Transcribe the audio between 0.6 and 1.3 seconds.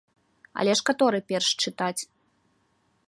Але ж каторы